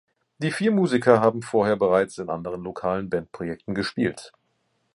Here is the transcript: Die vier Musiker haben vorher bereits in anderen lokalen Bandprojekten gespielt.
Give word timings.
Die 0.39 0.49
vier 0.51 0.71
Musiker 0.71 1.21
haben 1.21 1.43
vorher 1.43 1.75
bereits 1.75 2.17
in 2.17 2.31
anderen 2.31 2.63
lokalen 2.63 3.07
Bandprojekten 3.11 3.75
gespielt. 3.75 4.31